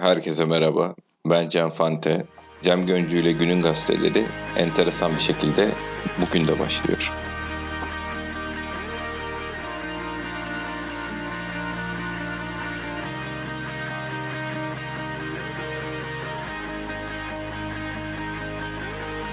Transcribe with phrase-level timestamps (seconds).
[0.00, 0.94] Herkese merhaba.
[1.26, 2.26] Ben Cem Fante.
[2.62, 4.26] Cem Göncü ile Günün Gazeteleri
[4.56, 5.74] enteresan bir şekilde
[6.20, 7.12] bugün de başlıyor.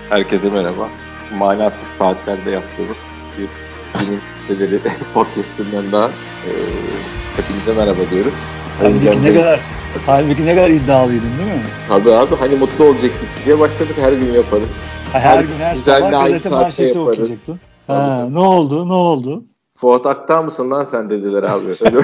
[0.10, 0.90] Herkese merhaba.
[1.34, 2.98] Manasız saatlerde yaptığımız
[3.38, 6.50] bir Günün Gazeteleri podcast'inden daha e,
[7.36, 8.34] hepinize merhaba diyoruz.
[8.80, 9.60] Halbuki ne kadar
[10.06, 11.64] halbuki ne kadar iddialıydın değil mi?
[11.90, 14.70] Tabii abi hani mutlu olacaktık diye başladık her gün yaparız.
[15.14, 17.60] Ha, her, her gün her sabah gazete manşeti okuyacaktın.
[17.88, 19.44] Ha, ne oldu ne oldu?
[19.76, 21.78] Fuat Aktar mısın lan sen dediler abi.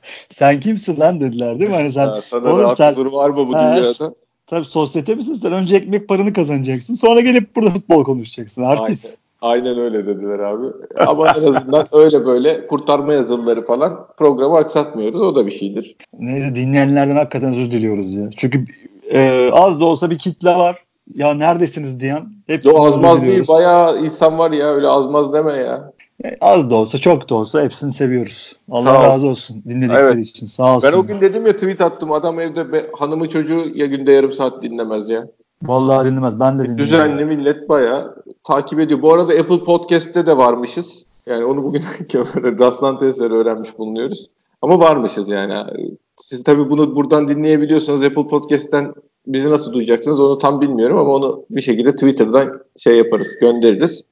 [0.30, 1.76] sen kimsin lan dediler değil mi?
[1.76, 4.14] Hani sen, ha, sana oğlum sen, var mı bu ha, dünyada?
[4.46, 5.52] Tabii sosyete misin sen?
[5.52, 6.94] Önce ekmek paranı kazanacaksın.
[6.94, 8.62] Sonra gelip burada futbol konuşacaksın.
[8.62, 9.04] Artist.
[9.04, 9.27] Aynen.
[9.40, 10.66] Aynen öyle dediler abi.
[11.06, 15.20] Ama en azından öyle böyle kurtarma yazılıları falan programı aksatmıyoruz.
[15.20, 15.96] O da bir şeydir.
[16.18, 18.30] Neyse dinleyenlerden hakikaten özür diliyoruz ya.
[18.36, 18.64] Çünkü
[19.10, 20.84] e, az da olsa bir kitle var.
[21.14, 22.28] Ya neredesiniz diyen.
[22.46, 23.48] Hepsini Yo azmaz değil.
[23.48, 24.66] Bayağı insan var ya.
[24.66, 25.92] Öyle azmaz deme ya.
[26.24, 28.56] Yani az da olsa çok da olsa hepsini seviyoruz.
[28.70, 30.26] Allah Sağ razı olsun dinledikleri evet.
[30.26, 30.46] için.
[30.46, 30.90] Sağ olsun.
[30.92, 32.12] Ben o gün dedim ya tweet attım.
[32.12, 35.26] Adam evde be, hanımı çocuğu ya günde yarım saat dinlemez ya.
[35.62, 36.40] Vallahi dinlemez.
[36.40, 36.84] Ben de dinliyorum.
[36.84, 38.16] Düzenli millet bayağı
[38.48, 39.02] takip ediyor.
[39.02, 41.04] Bu arada Apple Podcast'te de varmışız.
[41.26, 41.82] Yani onu bugün
[42.60, 44.26] rastlan eseri öğrenmiş bulunuyoruz.
[44.62, 45.54] Ama varmışız yani.
[46.16, 48.94] Siz tabii bunu buradan dinleyebiliyorsanız Apple Podcast'ten
[49.26, 54.04] bizi nasıl duyacaksınız onu tam bilmiyorum ama onu bir şekilde Twitter'dan şey yaparız, göndeririz.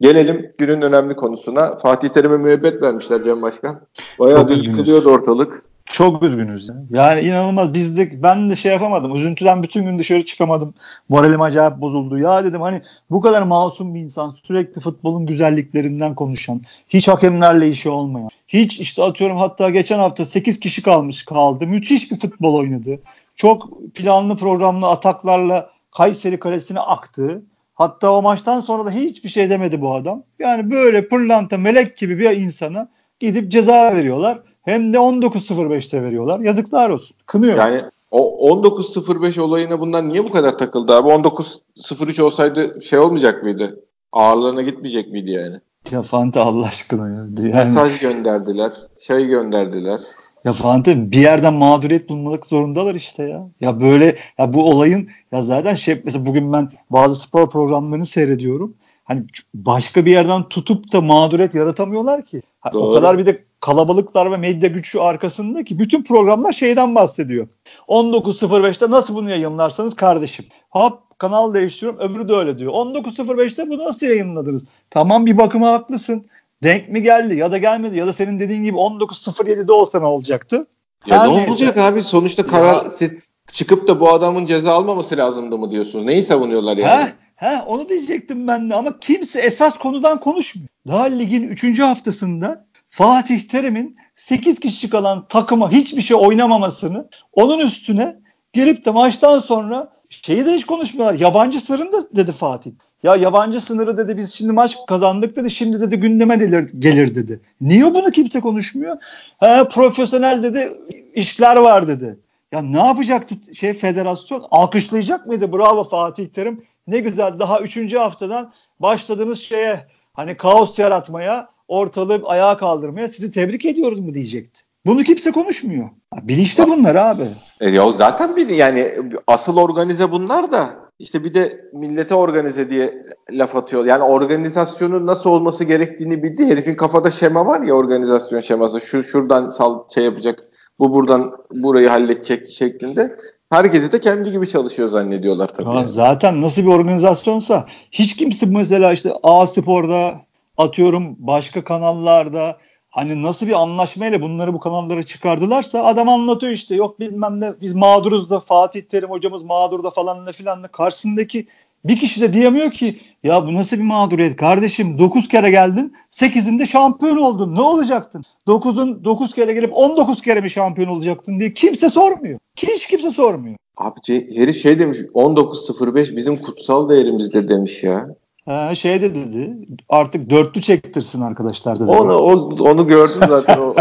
[0.00, 1.76] Gelelim günün önemli konusuna.
[1.76, 3.80] Fatih Terim'e müebbet vermişler Cem Başkan.
[4.18, 5.62] Bayağı düz kılıyordu ortalık.
[5.86, 6.68] Çok üzgünüz.
[6.68, 6.74] Ya.
[6.90, 7.74] Yani inanılmaz.
[7.74, 9.14] Biz ben de şey yapamadım.
[9.14, 10.74] Üzüntüden bütün gün dışarı çıkamadım.
[11.08, 12.18] Moralim acayip bozuldu.
[12.18, 17.88] Ya dedim hani bu kadar masum bir insan sürekli futbolun güzelliklerinden konuşan, hiç hakemlerle işi
[17.88, 21.66] olmayan, hiç işte atıyorum hatta geçen hafta 8 kişi kalmış kaldı.
[21.66, 23.00] Müthiş bir futbol oynadı.
[23.34, 27.42] Çok planlı programlı ataklarla Kayseri kalesine aktı.
[27.74, 30.22] Hatta o maçtan sonra da hiçbir şey demedi bu adam.
[30.38, 32.88] Yani böyle pırlanta melek gibi bir insana
[33.20, 34.38] gidip ceza veriyorlar.
[34.66, 36.40] Hem de 19.05'te veriyorlar.
[36.40, 37.16] Yazıklar olsun.
[37.26, 37.58] Kınıyor.
[37.58, 41.08] Yani o 19.05 olayına bunlar niye bu kadar takıldı abi?
[41.08, 43.84] 19.03 olsaydı şey olmayacak mıydı?
[44.12, 45.60] Ağırlarına gitmeyecek miydi yani?
[45.90, 47.26] Ya Fante Allah aşkına ya.
[47.36, 48.72] Yani, Mesaj gönderdiler.
[49.00, 50.00] Şey gönderdiler.
[50.44, 53.48] Ya Fante bir yerden mağduriyet bulmak zorundalar işte ya.
[53.60, 58.74] Ya böyle ya bu olayın ya zaten şey mesela bugün ben bazı spor programlarını seyrediyorum.
[59.06, 59.24] Hani
[59.54, 62.42] başka bir yerden tutup da mağduriyet yaratamıyorlar ki.
[62.72, 62.82] Doğru.
[62.82, 67.48] O kadar bir de kalabalıklar ve medya gücü arkasında ki bütün programlar şeyden bahsediyor.
[67.88, 70.44] 19.05'te nasıl bunu yayınlarsanız kardeşim.
[70.70, 72.72] Hop kanal değiştiriyorum öbürü de öyle diyor.
[72.72, 74.62] 19.05'te bunu nasıl yayınladınız?
[74.90, 76.26] Tamam bir bakıma haklısın.
[76.62, 80.66] Denk mi geldi ya da gelmedi ya da senin dediğin gibi 19.07'de olsa ne olacaktı?
[81.06, 81.50] Ya Her ne neyse.
[81.50, 82.90] olacak abi sonuçta karar ya.
[82.90, 83.12] siz
[83.52, 86.04] çıkıp da bu adamın ceza almaması lazımdı mı diyorsunuz?
[86.04, 87.02] Neyi savunuyorlar yani?
[87.02, 87.06] Heh,
[87.36, 90.68] He onu diyecektim ben de ama kimse esas konudan konuşmuyor.
[90.86, 91.80] Daha ligin 3.
[91.80, 98.16] haftasında Fatih Terim'in 8 kişi kalan takıma hiçbir şey oynamamasını onun üstüne
[98.52, 101.20] gelip de maçtan sonra şeyi de hiç konuşmuyorlar.
[101.20, 102.70] Yabancı sınırı da dedi Fatih.
[103.02, 107.40] Ya yabancı sınırı dedi biz şimdi maç kazandık dedi şimdi dedi gündeme gelir, gelir dedi.
[107.60, 108.96] Niye bunu kimse konuşmuyor?
[109.38, 110.74] He profesyonel dedi
[111.14, 112.18] işler var dedi.
[112.52, 114.44] Ya ne yapacaktı şey federasyon?
[114.50, 115.52] Alkışlayacak mıydı?
[115.52, 116.64] Bravo Fatih Terim.
[116.86, 117.94] Ne güzel daha 3.
[117.94, 124.60] haftadan başladığınız şeye hani kaos yaratmaya ortalığı ayağa kaldırmaya sizi tebrik ediyoruz mu diyecekti.
[124.86, 125.90] Bunu kimse konuşmuyor.
[126.22, 127.24] Bilinçli bunlar abi.
[127.60, 128.92] E ya zaten bir yani
[129.26, 133.84] asıl organize bunlar da işte bir de millete organize diye laf atıyor.
[133.84, 136.46] Yani organizasyonun nasıl olması gerektiğini bildi.
[136.46, 138.80] Herifin kafada şema var ya organizasyon şeması.
[138.80, 140.42] Şu şuradan sal şey yapacak.
[140.78, 143.16] Bu buradan burayı halledecek şeklinde.
[143.50, 145.76] Herkesi de kendi gibi çalışıyor zannediyorlar tabii.
[145.76, 150.20] Ya zaten nasıl bir organizasyonsa hiç kimse mesela işte A Spor'da
[150.56, 152.56] atıyorum başka kanallarda
[152.90, 157.74] hani nasıl bir anlaşmayla bunları bu kanallara çıkardılarsa adam anlatıyor işte yok bilmem ne biz
[157.74, 161.46] mağduruz da Fatih Terim hocamız mağdur da falan ne filan da karşısındaki
[161.84, 166.66] bir kişi de diyemiyor ki ya bu nasıl bir mağduriyet kardeşim 9 kere geldin 8'inde
[166.66, 168.24] şampiyon oldun ne olacaktın?
[168.46, 172.38] 9'un 9 kere gelip 19 kere mi şampiyon olacaktın diye kimse sormuyor.
[172.56, 173.56] Hiç kimse sormuyor.
[173.76, 174.00] Abi
[174.36, 178.08] herif şey demiş 19.05 bizim kutsal değerimizdir demiş ya.
[178.46, 179.56] Ha, şey de dedi
[179.88, 181.90] artık dörtlü çektirsin arkadaşlar dedi.
[181.90, 182.32] Onu, o,
[182.70, 183.58] onu gördüm zaten.
[183.58, 183.74] O,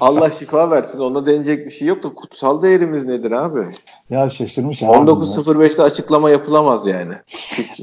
[0.00, 0.98] Allah şifa versin.
[0.98, 3.66] Ona denecek bir şey yok da kutsal değerimiz nedir abi?
[4.10, 4.90] Ya şaşırmış abi.
[4.92, 7.14] 19.05'te açıklama yapılamaz yani.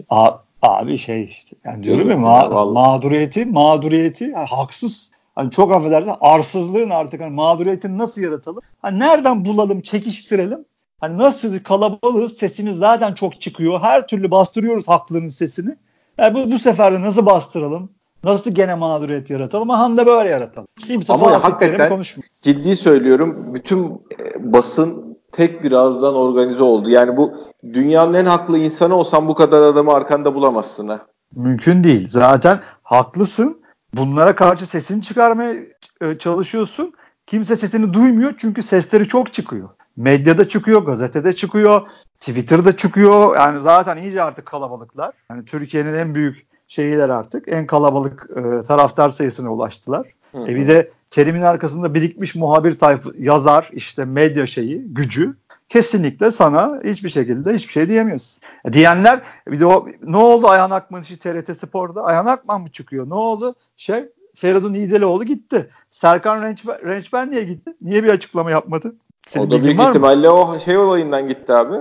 [0.10, 0.32] A,
[0.62, 1.56] abi şey işte.
[1.66, 7.98] Yani diyorum ya ma- mağduriyeti, mağduriyeti yani haksız Hani çok affedersin arsızlığın artık hani mağduriyetini
[7.98, 8.62] nasıl yaratalım?
[8.82, 10.66] Hani nereden bulalım, çekiştirelim?
[11.00, 13.82] Hani nasıl kalabalığız, sesimiz zaten çok çıkıyor.
[13.82, 15.76] Her türlü bastırıyoruz haklının sesini.
[16.18, 17.90] Yani bu, bu sefer de nasıl bastıralım?
[18.24, 19.70] Nasıl gene mağduriyet yaratalım?
[19.70, 20.68] Aha da böyle yaratalım.
[20.88, 22.30] Kimse Ama hakikaten konuşmuyor.
[22.42, 23.86] ciddi söylüyorum bütün
[24.20, 26.90] e, basın tek bir ağızdan organize oldu.
[26.90, 27.34] Yani bu
[27.74, 31.00] dünyanın en haklı insanı olsan bu kadar adamı arkanda bulamazsın ha.
[31.36, 32.08] Mümkün değil.
[32.10, 33.64] Zaten haklısın.
[33.94, 35.56] Bunlara karşı sesini çıkarmaya
[36.02, 36.94] e, çalışıyorsun.
[37.28, 39.70] Kimse sesini duymuyor çünkü sesleri çok çıkıyor.
[39.98, 41.82] Medyada çıkıyor, gazetede çıkıyor,
[42.20, 43.36] Twitter'da çıkıyor.
[43.36, 45.14] Yani zaten iyice artık kalabalıklar.
[45.30, 50.08] Yani Türkiye'nin en büyük şeyler artık en kalabalık e, taraftar sayısına ulaştılar.
[50.32, 50.44] Hı hı.
[50.44, 55.36] E bir de terimin arkasında birikmiş muhabir tayfı yazar işte medya şeyi gücü
[55.70, 58.42] kesinlikle sana hiçbir şekilde hiçbir şey diyemiyorsun.
[58.66, 62.68] E diyenler bir de o ne oldu Ayhan Akman işi TRT Spor'da Ayhan Akman mı
[62.68, 64.06] çıkıyor ne oldu şey
[64.36, 65.70] Feridun İğdelioğlu gitti.
[65.92, 67.74] Serkan Rençber, Rençber niye gitti?
[67.82, 68.96] Niye bir açıklama yapmadı?
[69.28, 70.34] Senin o da büyük ihtimalle mı?
[70.34, 71.76] o şey olayından gitti abi.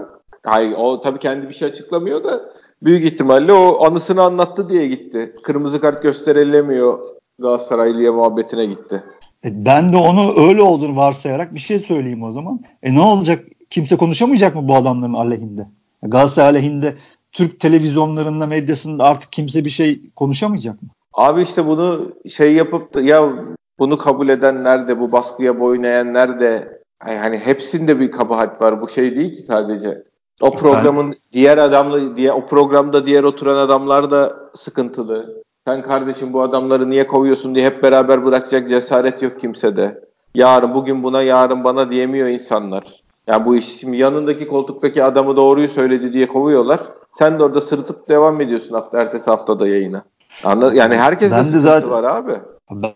[0.47, 2.41] Hayır o tabii kendi bir şey açıklamıyor da
[2.83, 5.37] büyük ihtimalle o anısını anlattı diye gitti.
[5.43, 6.99] Kırmızı kart gösterilemiyor
[7.39, 9.03] Galatasaraylı'ya muhabbetine gitti.
[9.45, 12.61] E ben de onu öyle olduğunu varsayarak bir şey söyleyeyim o zaman.
[12.83, 13.45] E ne olacak?
[13.71, 15.67] Kimse konuşamayacak mı bu adamların aleyhinde?
[16.03, 16.95] E Galatasaray aleyhinde
[17.33, 20.89] Türk televizyonlarında, medyasında artık kimse bir şey konuşamayacak mı?
[21.13, 23.33] Abi işte bunu şey yapıp da ya
[23.79, 26.82] bunu kabul eden nerede, bu baskıya boyun eğen nerede?
[27.09, 28.83] Yani hepsinde bir kabahat var.
[28.83, 30.03] Bu şey değil ki sadece.
[30.41, 31.19] O programın ben...
[31.33, 35.43] diğer adamla diye o programda diğer oturan adamlar da sıkıntılı.
[35.67, 40.01] Sen kardeşim bu adamları niye kovuyorsun diye hep beraber bırakacak cesaret yok kimsede.
[40.35, 43.03] Yarın bugün buna yarın bana diyemiyor insanlar.
[43.27, 46.81] Yani bu iş şimdi yanındaki koltuktaki adamı doğruyu söyledi diye kovuyorlar.
[47.13, 50.05] Sen de orada sırıtıp devam ediyorsun hafta ertesi haftada yayına.
[50.45, 50.75] Anladın?
[50.75, 52.33] Yani herkes de zaten, var abi.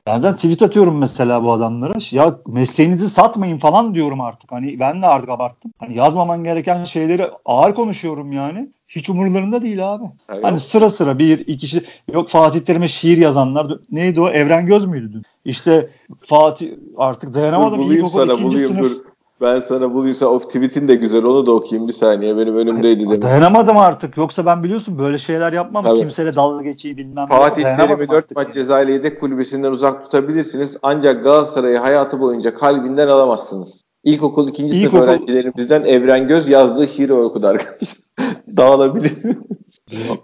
[0.06, 1.94] Ben zaten tweet atıyorum mesela bu adamlara.
[2.10, 4.52] Ya mesleğinizi satmayın falan diyorum artık.
[4.52, 5.72] Hani ben de artık abarttım.
[5.78, 8.68] Hani yazmaman gereken şeyleri ağır konuşuyorum yani.
[8.88, 10.04] Hiç umurlarında değil abi.
[10.26, 10.42] Hayır.
[10.42, 11.82] Hani sıra sıra bir iki kişi
[12.12, 15.22] yok Fatih Terim'e şiir yazanlar neydi o Evren Göz müydü dün?
[15.44, 15.90] İşte
[16.20, 17.78] Fatih artık dayanamadım.
[17.78, 18.84] Dur, bulayım sana bulayım sınıf.
[18.84, 19.05] dur.
[19.40, 23.04] Ben sana bulayım sen of tweetin de güzel onu da okuyayım bir saniye benim önümdeydi
[23.04, 23.22] demek.
[23.22, 25.98] Dayanamadım artık yoksa ben biliyorsun böyle şeyler yapmam Tabii.
[25.98, 27.26] kimseyle dalga geçeyim bilmem.
[27.26, 33.82] Fatih Terim'i 4 maç cezayla yedek kulübesinden uzak tutabilirsiniz ancak Galatasaray'ı hayatı boyunca kalbinden alamazsınız.
[34.04, 34.98] İlkokul ikinci İlkokul...
[34.98, 37.98] sınıf öğrencilerimizden Evren Göz yazdığı şiiri okudu arkadaşlar.
[38.56, 39.12] Dağılabilir.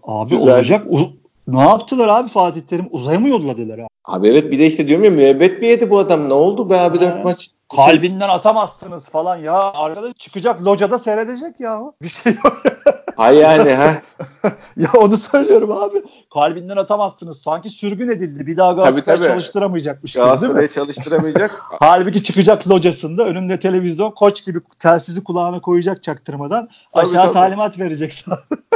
[0.03, 0.55] Abi Güzel.
[0.55, 0.85] olacak.
[0.91, 1.13] U-
[1.47, 2.87] ne yaptılar abi Fatih Terim?
[2.91, 3.87] Uzaya mı yolladılar abi?
[4.05, 6.29] Abi evet bir de işte diyorum ya müebbet mi yedi bu adam?
[6.29, 7.51] Ne oldu be abi dört maç?
[7.77, 9.55] Kalbinden atamazsınız falan ya.
[9.55, 11.81] Arkada çıkacak locada seyredecek ya.
[12.03, 12.63] Bir şey yok.
[13.17, 14.03] Hay yani ha.
[14.77, 16.03] ya onu söylüyorum abi.
[16.35, 17.43] Kalbinden atamazsınız.
[17.43, 18.47] Sanki sürgün edildi.
[18.47, 21.63] Bir daha Galatasaray çalıştıramayacakmış gibi Galatasaray çalıştıramayacak.
[21.81, 26.69] Halbuki çıkacak locasında önünde televizyon koç gibi telsizi kulağına koyacak çaktırmadan.
[26.95, 27.33] Tabii, aşağı tabii.
[27.33, 28.25] talimat verecek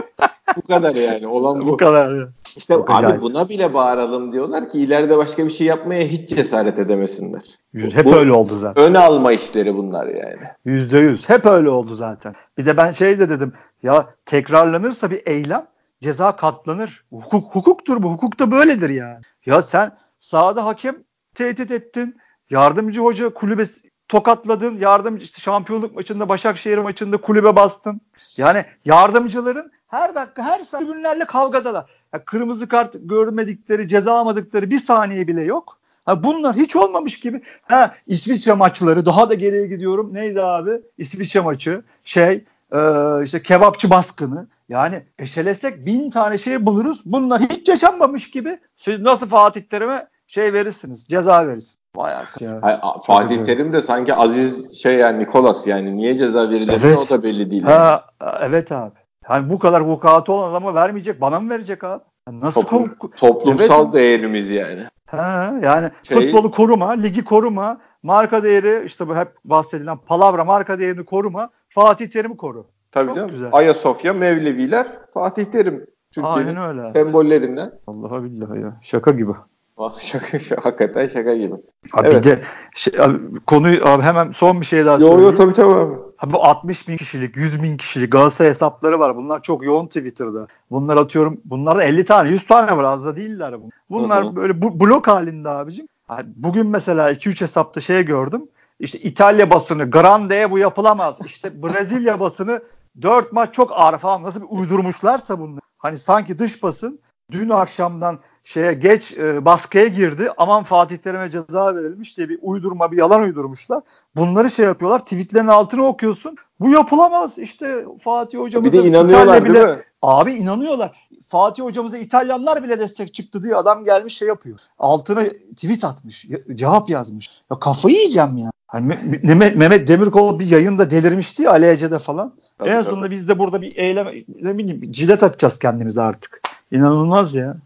[0.57, 1.27] bu kadar yani.
[1.27, 1.67] Olan bu.
[1.67, 2.29] bu kadar.
[2.57, 3.23] İşte Çok abi acayip.
[3.23, 7.43] buna bile bağıralım diyorlar ki ileride başka bir şey yapmaya hiç cesaret edemesinler.
[7.75, 8.85] Hep bu, öyle oldu zaten.
[8.85, 10.43] Ön alma işleri bunlar yani.
[10.65, 11.29] Yüzde yüz.
[11.29, 12.35] Hep öyle oldu zaten.
[12.59, 13.53] Bir de ben şey de dedim.
[13.83, 15.67] Ya tekrarlanırsa bir eylem
[16.01, 17.05] ceza katlanır.
[17.11, 18.13] Hukuk hukuktur bu.
[18.13, 19.21] Hukuk da böyledir yani.
[19.47, 20.97] Ya sen sahada hakem
[21.35, 22.17] tehdit ettin.
[22.51, 23.65] Yardımcı hoca kulübe
[24.09, 24.79] tokatladın.
[24.79, 28.01] Yardımcı işte şampiyonluk maçında Başakşehir maçında kulübe bastın.
[28.37, 31.91] Yani yardımcıların her dakika her tribünlerle kavgadalar.
[32.13, 35.79] Ya kırmızı kart görmedikleri, ceza almadıkları bir saniye bile yok.
[36.05, 37.43] Ha bunlar hiç olmamış gibi.
[37.63, 40.15] Ha İsviçre maçları daha da geriye gidiyorum.
[40.15, 40.81] Neydi abi?
[40.99, 41.83] İsviçre maçı.
[42.05, 42.79] Şey e,
[43.25, 44.47] işte kebapçı baskını.
[44.69, 47.03] Yani eşelesek bin tane şey buluruz.
[47.05, 48.59] Bunlar hiç yaşanmamış gibi.
[48.77, 51.79] Siz nasıl Fatih Terim'e şey verirsiniz, ceza verirsiniz.
[51.97, 52.63] Vay arkadaş.
[52.63, 56.99] Hayır, Fatih Terim de sanki Aziz şey yani Nikolas yani niye ceza verilir evet.
[56.99, 57.63] o da belli değil.
[57.63, 58.05] Ha,
[58.41, 58.95] evet abi.
[59.31, 61.21] Yani bu kadar vukuatı olan adama vermeyecek.
[61.21, 62.03] Bana mı verecek abi?
[62.29, 63.95] Yani nasıl Toplum, toplumsal evet.
[63.95, 64.81] değerimiz yani.
[65.07, 66.17] Ha, yani şey...
[66.17, 72.11] futbolu koruma, ligi koruma, marka değeri işte bu hep bahsedilen palavra marka değerini koruma, Fatih
[72.11, 72.67] Terim'i koru.
[72.93, 73.31] Tabii Çok canım.
[73.31, 73.49] Güzel.
[73.53, 75.87] Ayasofya, Mevleviler, Fatih Terim.
[76.13, 77.73] Türkiye'nin sembollerinden.
[77.87, 78.77] Allah'a billahi ya.
[78.83, 79.33] Şaka gibi.
[80.01, 81.55] Şaka, şaka, hakikaten şaka gibi.
[81.95, 82.17] Abi evet.
[82.17, 82.41] bir de
[82.75, 85.23] şey, abi, konuyu abi hemen son bir şey daha söyleyeyim.
[85.23, 85.95] Yo yo tabii tabii abi.
[86.19, 86.33] abi.
[86.33, 89.17] Bu 60 bin kişilik, 100 bin kişilik Galatasaray hesapları var.
[89.17, 90.47] Bunlar çok yoğun Twitter'da.
[90.71, 92.85] Bunlar atıyorum, bunlarda 50 tane, 100 tane var.
[92.85, 93.55] Az da değiller.
[93.91, 94.37] Bunlar Hı-hı.
[94.37, 95.89] böyle bu, blok halinde abicim.
[96.11, 98.49] Yani bugün mesela 2-3 hesapta şey gördüm.
[98.81, 101.19] İşte İtalya basını Grande'ye bu yapılamaz.
[101.27, 102.63] İşte Brezilya basını
[103.03, 104.23] 4 maç çok ağır falan.
[104.23, 105.61] Nasıl bir uydurmuşlarsa bunlar.
[105.79, 107.01] Hani sanki dış basın
[107.33, 110.31] dün akşamdan şeye geç e, baskıya girdi.
[110.37, 113.83] Aman Fatih Terim'e ceza verilmiş diye bir uydurma bir yalan uydurmuşlar.
[114.17, 114.99] Bunları şey yapıyorlar.
[114.99, 116.37] Tweetlerin altına okuyorsun.
[116.61, 117.39] Bu yapılamaz.
[117.39, 119.83] İşte Fatih hocamız bir de inanıyorlar bile, değil mi?
[120.03, 121.09] Abi inanıyorlar.
[121.29, 124.59] Fatih hocamıza İtalyanlar bile destek çıktı diye adam gelmiş şey yapıyor.
[124.79, 125.25] Altına
[125.57, 126.27] tweet atmış.
[126.55, 127.29] Cevap yazmış.
[127.51, 128.51] Ya kafayı yiyeceğim ya.
[128.67, 128.87] Hani
[129.23, 132.33] Mehmet, Mehmet Demirkol bir yayında delirmişti ya Ali Ece'de falan.
[132.59, 133.15] Tabii, en sonunda tabii.
[133.15, 134.07] biz de burada bir eylem
[134.43, 136.41] ne bileyim cilet atacağız kendimize artık.
[136.71, 137.57] İnanılmaz ya.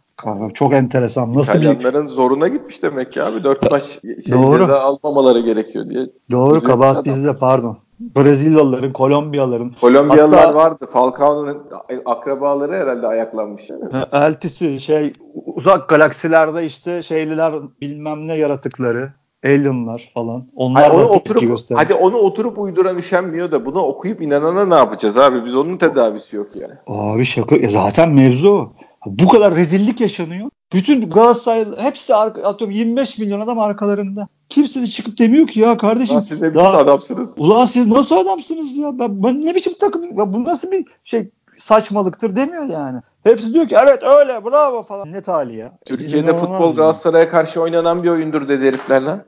[0.55, 1.35] Çok enteresan.
[1.35, 2.13] Nasıl İtalyanların bir...
[2.13, 3.45] zoruna gitmiş demek ya abi.
[3.45, 4.59] Dört maç şey, Doğru.
[4.59, 6.07] ceza almamaları gerekiyor diye.
[6.31, 7.79] Doğru kabahat bizde pardon.
[8.01, 9.73] Brezilyalıların, Kolombiyalıların.
[9.81, 10.87] Kolombiyalılar Hatta, vardı.
[10.93, 11.59] Falcao'nun
[12.05, 13.71] akrabaları herhalde ayaklanmış.
[13.71, 13.85] Yani.
[14.13, 15.13] Eltisi şey
[15.57, 19.13] uzak galaksilerde işte şeyliler bilmem ne yaratıkları.
[19.45, 20.47] Alien'lar falan.
[20.57, 25.19] Onlar hani onu oturup, hadi onu oturup uyduran üşenmiyor da bunu okuyup inanana ne yapacağız
[25.19, 25.45] abi?
[25.45, 26.75] Biz onun tedavisi yok yani.
[26.87, 27.57] Abi şaka.
[27.57, 28.73] E zaten mevzu.
[29.07, 30.51] Bu kadar rezillik yaşanıyor.
[30.73, 34.29] Bütün Galatasaray hepsi atıyorum 25 milyon adam arkalarında.
[34.49, 36.15] Kimse de çıkıp demiyor ki ya kardeşim.
[36.15, 37.35] Ulan siz ne biçim adamsınız?
[37.37, 38.99] Ulan siz nasıl adamsınız ya?
[38.99, 40.19] Ben, ben ne biçim takım?
[40.19, 43.01] Ya bu nasıl bir şey saçmalıktır demiyor yani.
[43.25, 45.13] Hepsi diyor ki evet öyle bravo falan.
[45.13, 45.79] Ne tali ya.
[45.87, 49.25] Türkiye'de futbol Galatasaray'a karşı oynanan bir oyundur dedi herifler lan.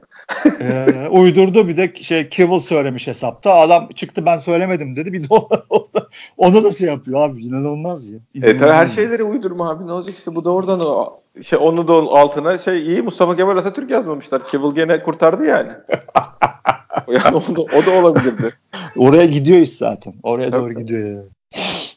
[0.60, 3.54] Ee, uydurdu bir de şey Kivil söylemiş hesapta.
[3.54, 5.12] Adam çıktı ben söylemedim dedi.
[5.12, 7.46] Bir de o, o da, ona da şey yapıyor abi.
[7.46, 8.18] İnanılmaz ya.
[8.34, 9.86] İnanılmaz e tabii her şeyleri uydurma abi.
[9.86, 13.56] Ne olacak işte bu da oradan o şey onu da altına şey iyi Mustafa Kemal
[13.56, 14.46] Atatürk yazmamışlar.
[14.46, 15.70] Kivil gene kurtardı yani.
[17.08, 18.54] yani o, da, o da olabilirdi.
[18.96, 20.14] Oraya gidiyor iş zaten.
[20.22, 20.62] Oraya tabii.
[20.62, 21.28] doğru gidiyor yani.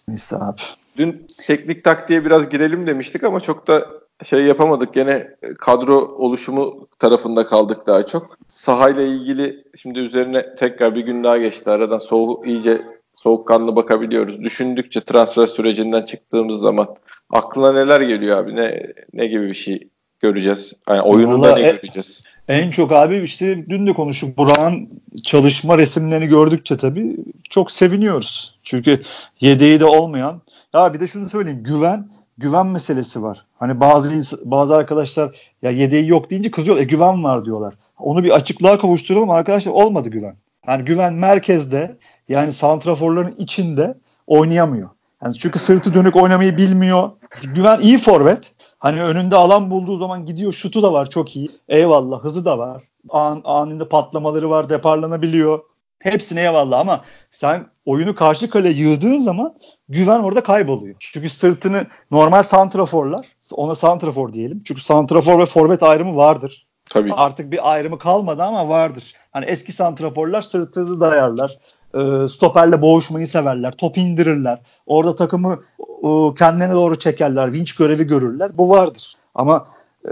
[0.08, 0.62] Neyse abi.
[0.98, 3.86] Dün teknik taktiğe biraz girelim demiştik ama çok da
[4.24, 4.94] şey yapamadık.
[4.94, 8.38] Gene kadro oluşumu tarafında kaldık daha çok.
[8.50, 11.70] Sahayla ilgili şimdi üzerine tekrar bir gün daha geçti.
[11.70, 12.82] Aradan soğuk iyice
[13.16, 14.42] soğukkanlı bakabiliyoruz.
[14.44, 16.96] Düşündükçe transfer sürecinden çıktığımız zaman
[17.30, 18.56] aklına neler geliyor abi?
[18.56, 20.74] Ne ne gibi bir şey göreceğiz?
[20.90, 22.24] Yani oyununda Vallahi ne e, göreceğiz?
[22.48, 24.38] En çok abi işte dün de konuştuk.
[24.38, 24.90] Burak'ın
[25.24, 27.18] çalışma resimlerini gördükçe tabii
[27.50, 28.60] çok seviniyoruz.
[28.64, 29.02] Çünkü
[29.40, 30.42] yedeği de olmayan.
[30.74, 31.64] Ya bir de şunu söyleyeyim.
[31.64, 33.46] Güven güven meselesi var.
[33.60, 36.78] Hani bazı bazı arkadaşlar ya yedeği yok deyince kızıyor.
[36.78, 37.74] E güven var diyorlar.
[38.00, 39.72] Onu bir açıklığa kavuşturalım arkadaşlar.
[39.72, 40.36] Olmadı güven.
[40.68, 41.98] Yani güven merkezde
[42.30, 44.90] yani santraforların içinde oynayamıyor.
[45.24, 47.10] Yani çünkü sırtı dönük oynamayı bilmiyor.
[47.56, 48.52] Güven iyi forvet.
[48.80, 50.54] Hani önünde alan bulduğu zaman gidiyor.
[50.54, 51.52] Şutu da var çok iyi.
[51.70, 52.24] Eyvallah.
[52.24, 52.84] Hızı da var.
[53.10, 54.70] An, anında patlamaları var.
[54.70, 55.60] Deparlanabiliyor.
[56.00, 57.02] Hepsine eyvallah ama
[57.32, 59.54] sen oyunu karşı kale yığdığın zaman
[59.90, 60.96] güven orada kayboluyor.
[61.00, 64.62] Çünkü sırtını normal santraforlar ona santrafor diyelim.
[64.66, 66.66] Çünkü santrafor ve forvet ayrımı vardır.
[66.90, 67.14] Tabii.
[67.14, 69.14] Artık bir ayrımı kalmadı ama vardır.
[69.32, 71.58] Hani eski santraforlar sırtını dayarlar.
[71.94, 73.72] E, stoperle boğuşmayı severler.
[73.72, 74.60] Top indirirler.
[74.86, 77.54] Orada takımı e, kendine doğru çekerler.
[77.54, 78.58] Vinç görevi görürler.
[78.58, 79.14] Bu vardır.
[79.36, 79.68] Ama
[80.06, 80.12] e,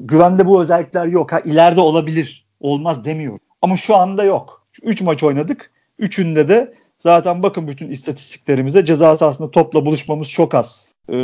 [0.00, 1.32] güvende bu özellikler yok.
[1.32, 2.46] Ha, ileride olabilir.
[2.60, 3.38] Olmaz demiyor.
[3.62, 4.66] Ama şu anda yok.
[4.82, 5.70] 3 maç oynadık.
[5.98, 10.88] Üçünde de zaten bakın bütün istatistiklerimize ceza sahasında topla buluşmamız çok az.
[11.08, 11.14] Ee,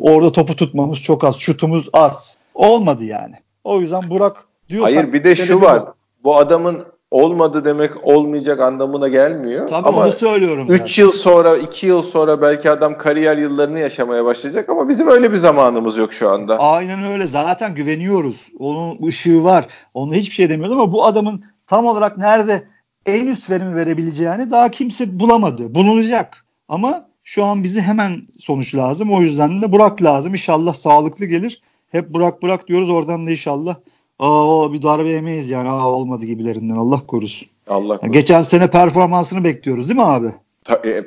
[0.00, 1.36] orada topu tutmamız çok az.
[1.36, 2.38] Şutumuz az.
[2.54, 3.34] Olmadı yani.
[3.64, 4.36] O yüzden Burak
[4.68, 4.82] diyor.
[4.82, 5.84] Hayır bir de şu var.
[6.24, 9.66] Bu adamın olmadı demek olmayacak anlamına gelmiyor.
[9.66, 10.66] Tabii ama onu söylüyorum.
[10.70, 15.32] 3 yıl sonra 2 yıl sonra belki adam kariyer yıllarını yaşamaya başlayacak ama bizim öyle
[15.32, 16.58] bir zamanımız yok şu anda.
[16.58, 18.48] Aynen öyle zaten güveniyoruz.
[18.58, 19.66] Onun ışığı var.
[19.94, 22.62] Onu hiçbir şey demiyoruz ama bu adamın tam olarak nerede
[23.06, 25.74] en üst verimi verebileceğini daha kimse bulamadı.
[25.74, 26.44] Bulunacak.
[26.68, 29.12] Ama şu an bizi hemen sonuç lazım.
[29.12, 30.32] O yüzden de Burak lazım.
[30.32, 31.62] İnşallah sağlıklı gelir.
[31.90, 32.90] Hep Burak Burak diyoruz.
[32.90, 33.76] Oradan da inşallah
[34.18, 37.48] aa bir darbe yemeyiz yani aa olmadı gibilerinden Allah korusun.
[37.68, 38.12] Allah korusun.
[38.12, 40.28] geçen sene performansını bekliyoruz değil mi abi?
[40.64, 41.04] Ta, e,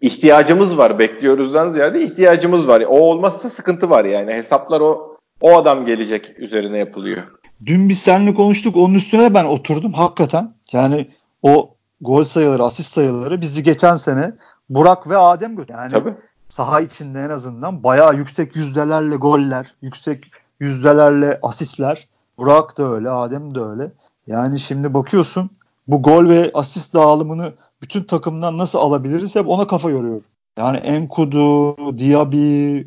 [0.00, 2.82] ihtiyacımız var bekliyoruzdan ziyade ihtiyacımız var.
[2.88, 7.22] O olmazsa sıkıntı var yani hesaplar o o adam gelecek üzerine yapılıyor.
[7.66, 10.55] Dün biz seninle konuştuk onun üstüne ben oturdum hakikaten.
[10.72, 11.10] Yani
[11.42, 14.32] o gol sayıları, asist sayıları bizi geçen sene
[14.68, 15.76] Burak ve Adem götürdü.
[15.78, 16.14] Yani Tabii.
[16.48, 20.24] saha içinde en azından bayağı yüksek yüzdelerle goller, yüksek
[20.60, 22.08] yüzdelerle asistler.
[22.38, 23.92] Burak da öyle, Adem de öyle.
[24.26, 25.50] Yani şimdi bakıyorsun
[25.88, 30.24] bu gol ve asist dağılımını bütün takımdan nasıl alabiliriz hep ona kafa yoruyorum.
[30.58, 32.80] Yani Enkudu, Diaby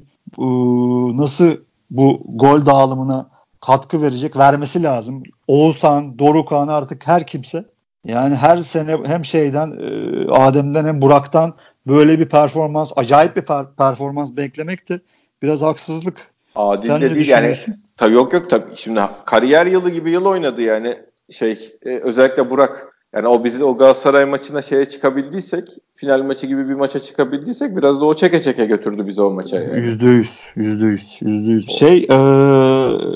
[1.17, 1.51] nasıl
[1.91, 3.29] bu gol dağılımına
[3.61, 5.23] katkı verecek, vermesi lazım.
[5.47, 7.65] Oğuzhan, Dorukan artık her kimse
[8.05, 11.53] yani her sene hem şeyden e, Adem'den hem Burak'tan
[11.87, 14.99] böyle bir performans, acayip bir per- performans beklemek de
[15.41, 16.17] biraz haksızlık.
[16.55, 17.55] Adil Sen de değil yani.
[17.97, 18.75] Tabii yok yok tabii.
[18.75, 20.97] Şimdi kariyer yılı gibi yıl oynadı yani
[21.29, 22.95] şey e, özellikle Burak.
[23.15, 28.01] Yani o biz o Galatasaray maçına şeye çıkabildiysek, final maçı gibi bir maça çıkabildiysek biraz
[28.01, 29.59] da o çeke çeke götürdü bizi o maça.
[29.59, 29.79] Yani.
[29.79, 31.69] Yüzde yüz, yüzde yüz, yüzde yüz.
[31.69, 32.15] Şey, e,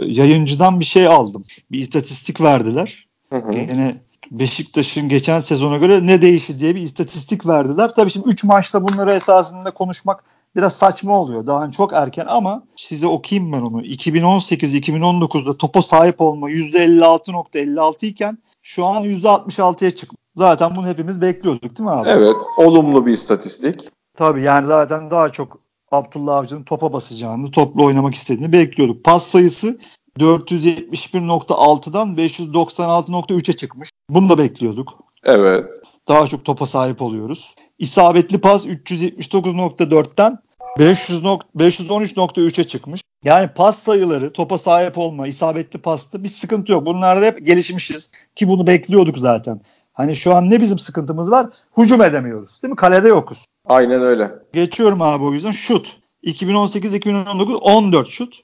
[0.05, 1.45] yayıncıdan bir şey aldım.
[1.71, 3.07] Bir istatistik verdiler.
[3.29, 3.53] Hı hı.
[3.53, 7.95] Yine Beşiktaş'ın geçen sezona göre ne değişti diye bir istatistik verdiler.
[7.95, 10.23] Tabii şimdi 3 maçta bunları esasında konuşmak
[10.55, 11.47] biraz saçma oluyor.
[11.47, 13.81] Daha çok erken ama size okuyayım ben onu.
[13.81, 20.21] 2018-2019'da topa sahip olma %56.56 iken şu an %66'ya çıkmış.
[20.35, 22.09] Zaten bunu hepimiz bekliyorduk değil mi abi?
[22.09, 22.35] Evet.
[22.57, 23.79] Olumlu bir istatistik.
[24.15, 25.59] Tabii yani zaten daha çok
[25.93, 29.03] Abdullah Avcı'nın topa basacağını, topla oynamak istediğini bekliyorduk.
[29.03, 29.79] Pas sayısı
[30.19, 33.89] 471.6'dan 596.3'e çıkmış.
[34.09, 34.99] Bunu da bekliyorduk.
[35.23, 35.71] Evet.
[36.07, 37.55] Daha çok topa sahip oluyoruz.
[37.79, 40.39] İsabetli pas 379.4'ten
[40.77, 43.01] 513.3'e çıkmış.
[43.23, 46.85] Yani pas sayıları, topa sahip olma, isabetli pasta bir sıkıntı yok.
[46.85, 49.61] Bunlarda hep gelişmişiz ki bunu bekliyorduk zaten.
[49.93, 51.47] Hani şu an ne bizim sıkıntımız var?
[51.77, 52.63] Hücum edemiyoruz.
[52.63, 52.75] Değil mi?
[52.75, 53.45] Kalede yokuz.
[53.65, 54.31] Aynen öyle.
[54.53, 55.97] Geçiyorum abi o yüzden şut.
[56.23, 58.41] 2018-2019 14 şut.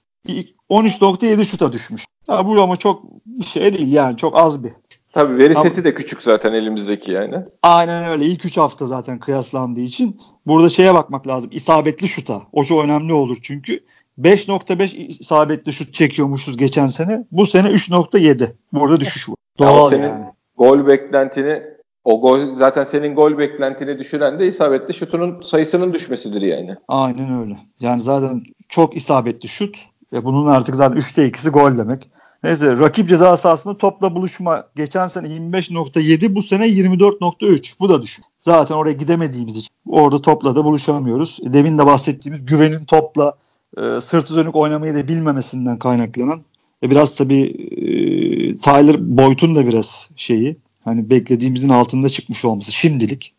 [0.69, 2.05] 13.7 şuta düşmüş.
[2.27, 4.71] Ha, bu ama çok bir şey değil yani çok az bir.
[5.13, 7.35] Tabii veri Ama, seti de küçük zaten elimizdeki yani.
[7.63, 8.25] Aynen öyle.
[8.25, 11.49] İlk 3 hafta zaten kıyaslandığı için burada şeye bakmak lazım.
[11.53, 12.41] İsabetli şuta.
[12.51, 13.79] O çok önemli olur çünkü.
[14.19, 17.25] 5.5 isabetli şut çekiyormuşuz geçen sene.
[17.31, 18.51] Bu sene 3.7.
[18.73, 19.35] Burada düşüş var.
[19.59, 20.25] Doğal ya senin yani.
[20.57, 21.63] gol beklentini
[22.03, 26.75] o gol zaten senin gol beklentini düşüren de isabetli şutunun sayısının düşmesidir yani.
[26.87, 27.57] Aynen öyle.
[27.79, 29.77] Yani zaten çok isabetli şut
[30.13, 32.09] ve bunun artık zaten 3'te 2'si gol demek.
[32.43, 38.25] Neyse rakip ceza sahasında topla buluşma geçen sene 25.7 bu sene 24.3 bu da düşük.
[38.41, 41.39] Zaten oraya gidemediğimiz için orada topla da buluşamıyoruz.
[41.43, 43.33] Demin de bahsettiğimiz güvenin topla
[43.77, 46.41] e, sırtı dönük oynamayı da bilmemesinden kaynaklanan
[46.83, 47.87] e, biraz tabii e,
[48.57, 53.33] Tyler Boyd'un da biraz şeyi hani beklediğimizin altında çıkmış olması şimdilik.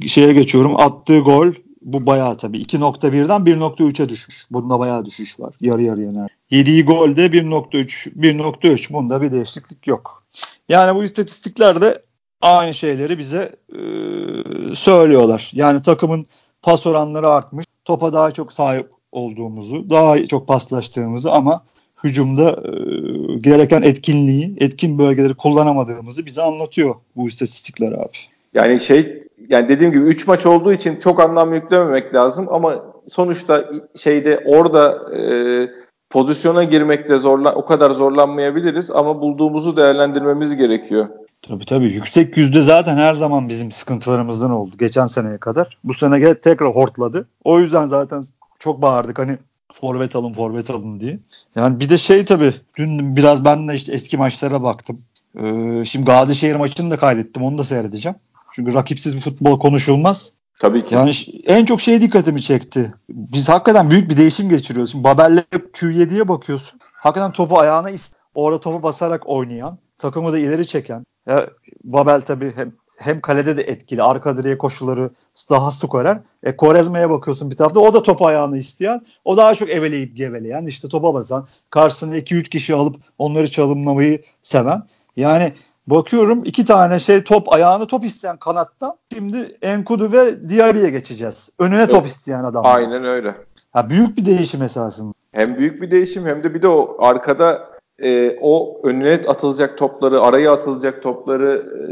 [0.00, 1.52] E, şeye geçiyorum attığı gol
[1.84, 4.46] bu bayağı tabii 2.1'den 1.3'e düşmüş.
[4.50, 5.54] Bunda bayağı düşüş var.
[5.60, 6.28] Yarı yarıya yani.
[6.50, 10.24] Yediği golde 1.3 1.3 bunda bir değişiklik yok.
[10.68, 12.02] Yani bu istatistikler de
[12.40, 13.78] aynı şeyleri bize e,
[14.74, 15.50] söylüyorlar.
[15.54, 16.26] Yani takımın
[16.62, 17.66] pas oranları artmış.
[17.84, 21.64] Topa daha çok sahip olduğumuzu, daha çok paslaştığımızı ama
[22.04, 22.70] hücumda e,
[23.38, 28.16] gereken etkinliği, etkin bölgeleri kullanamadığımızı bize anlatıyor bu istatistikler abi.
[28.54, 32.74] Yani şey yani dediğim gibi 3 maç olduğu için çok anlam yüklememek lazım ama
[33.06, 35.22] sonuçta şeyde orada e,
[36.10, 41.06] pozisyona girmekte zorla o kadar zorlanmayabiliriz ama bulduğumuzu değerlendirmemiz gerekiyor.
[41.42, 41.94] Tabii tabii.
[41.94, 44.76] Yüksek yüzde zaten her zaman bizim sıkıntılarımızdan oldu.
[44.78, 45.78] Geçen seneye kadar.
[45.84, 47.28] Bu sene tekrar hortladı.
[47.44, 48.22] O yüzden zaten
[48.58, 49.38] çok bağırdık hani
[49.84, 51.18] forvet alın forvet alın diye.
[51.56, 55.02] Yani bir de şey tabii dün biraz ben de işte eski maçlara baktım.
[55.38, 57.42] Ee, şimdi Gazişehir maçını da kaydettim.
[57.42, 58.18] Onu da seyredeceğim.
[58.52, 60.32] Çünkü rakipsiz bir futbol konuşulmaz.
[60.60, 60.94] Tabii ki.
[60.94, 61.12] Yani
[61.46, 62.94] en çok şey dikkatimi çekti.
[63.08, 64.92] Biz hakikaten büyük bir değişim geçiriyoruz.
[64.92, 66.80] Şimdi Babel'le Q7'ye bakıyorsun.
[66.92, 67.90] Hakikaten topu ayağına
[68.34, 71.04] orada topu basarak oynayan, takımı da ileri çeken.
[71.26, 71.46] Ya,
[71.84, 74.02] Babel tabii hem, hem kalede de etkili.
[74.02, 75.10] Arka direğe koşuları
[75.50, 76.18] daha skorer.
[76.42, 77.80] E, Korezma'ya bakıyorsun bir tarafta.
[77.80, 79.06] O da topu ayağını isteyen.
[79.24, 80.66] O daha çok eveleyip geveleyen.
[80.66, 81.48] işte topa basan.
[81.70, 84.82] Karşısına 2-3 kişi alıp onları çalımlamayı seven.
[85.16, 85.52] Yani
[85.86, 88.96] Bakıyorum iki tane şey top ayağını top isteyen kanatta.
[89.12, 91.50] Şimdi Enkudu ve Diaby'ye geçeceğiz.
[91.58, 91.90] Önüne evet.
[91.90, 92.66] top isteyen adam.
[92.66, 93.34] Aynen öyle.
[93.72, 95.12] Ha, büyük bir değişim esasında.
[95.32, 100.20] Hem büyük bir değişim hem de bir de o arkada e, o önüne atılacak topları,
[100.20, 101.84] araya atılacak topları e,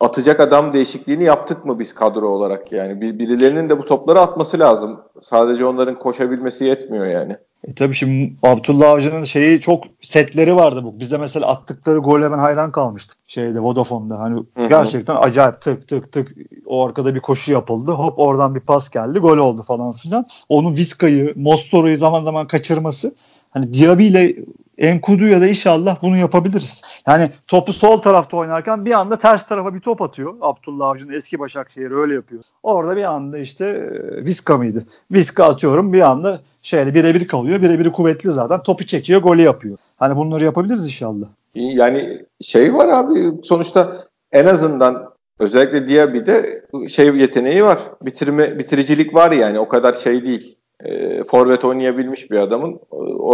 [0.00, 3.00] atacak adam değişikliğini yaptık mı biz kadro olarak yani?
[3.00, 5.00] Bir, birilerinin de bu topları atması lazım.
[5.20, 7.36] Sadece onların koşabilmesi yetmiyor yani.
[7.64, 11.00] E tabii şimdi Abdullah Avcı'nın şeyi çok setleri vardı bu.
[11.00, 13.18] Bize mesela attıkları gole ben hayran kalmıştık.
[13.26, 14.68] Şeyde Vodafone'da hani Hı-hı.
[14.68, 16.32] gerçekten acayip tık tık tık
[16.66, 17.92] o arkada bir koşu yapıldı.
[17.92, 19.18] Hop oradan bir pas geldi.
[19.18, 20.26] Gol oldu falan filan.
[20.48, 23.14] Onun Vizca'yı, Mostoro'yu zaman zaman kaçırması
[23.50, 24.36] Hani Diaby ile
[24.80, 26.82] Enkudu'ya da inşallah bunu yapabiliriz.
[27.06, 30.34] Yani topu sol tarafta oynarken bir anda ters tarafa bir top atıyor.
[30.40, 32.42] Abdullah Avcı'nın eski Başakşehir öyle yapıyor.
[32.62, 34.86] Orada bir anda işte e, Viska mıydı?
[35.10, 37.62] Viska atıyorum bir anda şeyle birebir kalıyor.
[37.62, 38.62] Birebir kuvvetli zaten.
[38.62, 39.78] Topu çekiyor, golü yapıyor.
[39.96, 41.26] Hani bunları yapabiliriz inşallah.
[41.54, 47.78] Yani şey var abi sonuçta en azından özellikle Diaby'de şey yeteneği var.
[48.02, 52.80] Bitirme bitiricilik var yani o kadar şey değil e, forvet oynayabilmiş bir adamın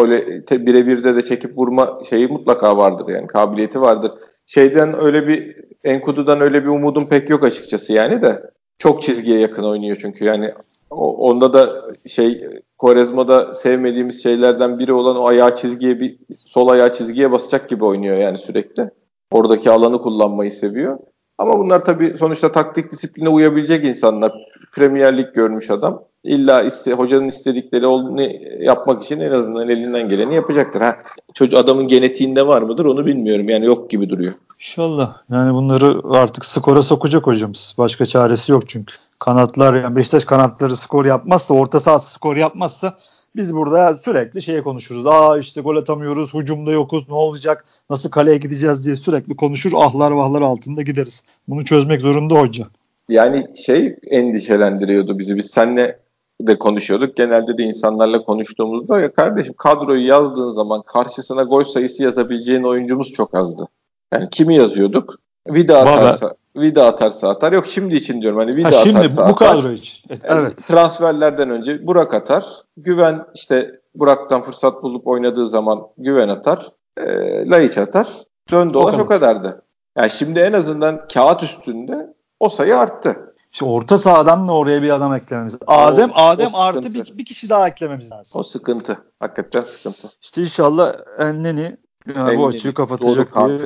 [0.01, 0.27] öyle
[0.67, 4.13] birebir de çekip vurma şeyi mutlaka vardır yani kabiliyeti vardır.
[4.47, 9.65] Şeyden öyle bir Enkudu'dan öyle bir umudum pek yok açıkçası yani de çok çizgiye yakın
[9.65, 10.53] oynuyor çünkü yani
[10.91, 12.45] onda da şey
[12.79, 18.17] Korezma'da sevmediğimiz şeylerden biri olan o ayağı çizgiye bir sol ayağı çizgiye basacak gibi oynuyor
[18.17, 18.91] yani sürekli.
[19.31, 20.99] Oradaki alanı kullanmayı seviyor.
[21.39, 24.33] Ama bunlar tabii sonuçta taktik disipline uyabilecek insanlar.
[24.73, 26.05] Premier görmüş adam.
[26.27, 28.23] İlla iste, hocanın istedikleri olduğunu
[28.61, 30.81] yapmak için en azından elinden geleni yapacaktır.
[30.81, 30.97] Ha,
[31.35, 33.49] çocuk adamın genetiğinde var mıdır onu bilmiyorum.
[33.49, 34.33] Yani yok gibi duruyor.
[34.59, 35.17] İnşallah.
[35.31, 37.75] Yani bunları artık skora sokacak hocamız.
[37.79, 38.95] Başka çaresi yok çünkü.
[39.19, 42.99] Kanatlar yani Beşiktaş kanatları skor yapmazsa, orta sahası skor yapmazsa
[43.37, 45.07] biz burada sürekli şeye konuşuruz.
[45.07, 49.73] Aa işte gol atamıyoruz, hücumda yokuz, ne olacak, nasıl kaleye gideceğiz diye sürekli konuşur.
[49.75, 51.25] Ahlar vahlar altında gideriz.
[51.49, 52.67] Bunu çözmek zorunda hoca.
[53.09, 55.37] Yani şey endişelendiriyordu bizi.
[55.37, 55.99] Biz seninle
[56.41, 57.17] de konuşuyorduk.
[57.17, 63.35] Genelde de insanlarla konuştuğumuzda ya kardeşim kadroyu yazdığın zaman karşısına gol sayısı yazabileceğin oyuncumuz çok
[63.35, 63.69] azdı.
[64.15, 65.15] Yani kimi yazıyorduk?
[65.49, 67.53] Vida atarsa, Vida atarsa atar.
[67.53, 68.39] Yok şimdi için diyorum.
[68.39, 70.05] Hani Vida ha, şimdi atarsa bu, bu kadro için.
[70.11, 70.57] Evet, evet.
[70.57, 72.45] Transferlerden önce Burak atar.
[72.77, 76.67] Güven işte Burak'tan fırsat bulup oynadığı zaman Güven atar.
[76.97, 77.05] E,
[77.51, 78.09] Laiç atar.
[78.51, 79.05] Dön dolaş o, kadar.
[79.05, 79.63] o kadardı.
[79.99, 83.35] Yani şimdi en azından kağıt üstünde o sayı arttı.
[83.53, 85.67] İşte orta sahadan da oraya bir adam eklememiz lazım.
[85.67, 88.41] Adem, o, Adem o artı bir, bir kişi daha eklememiz lazım.
[88.41, 88.99] O sıkıntı.
[89.21, 90.11] Hakikaten sıkıntı.
[90.23, 91.77] İşte inşallah Enneni
[92.17, 93.59] yani bu açığı kapatacak diye.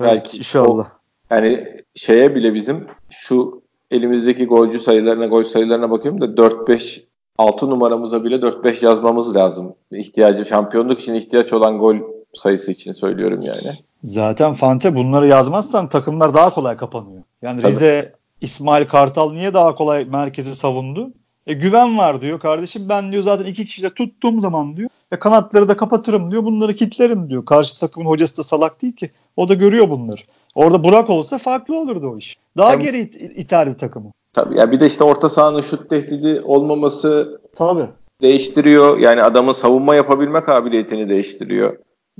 [0.00, 0.86] Belki inşallah.
[1.30, 7.04] O, yani şeye bile bizim şu elimizdeki golcü sayılarına, gol sayılarına bakıyorum da 4-5
[7.38, 9.74] 6 numaramıza bile 4-5 yazmamız lazım.
[9.90, 11.96] İhtiyacı şampiyonluk için ihtiyaç olan gol
[12.34, 13.78] sayısı için söylüyorum yani.
[14.04, 17.22] Zaten Fante bunları yazmazsan takımlar daha kolay kapanıyor.
[17.42, 17.72] Yani Tabii.
[17.72, 18.12] Rize
[18.42, 21.10] İsmail Kartal niye daha kolay merkezi savundu?
[21.46, 25.16] E, güven var diyor kardeşim ben diyor zaten iki kişi de tuttuğum zaman diyor e,
[25.16, 27.44] kanatları da kapatırım diyor bunları kitlerim diyor.
[27.44, 29.10] Karşı takımın hocası da salak değil ki.
[29.36, 30.20] O da görüyor bunları.
[30.54, 32.38] Orada Burak olsa farklı olurdu o iş.
[32.56, 32.82] Daha Tabii.
[32.82, 34.10] geri it- iterdi takımı.
[34.32, 37.86] Tabii ya bir de işte orta sahanın şut tehdidi olmaması Tabii.
[38.22, 38.98] değiştiriyor.
[38.98, 41.76] Yani adamın savunma yapabilme kabiliyetini değiştiriyor.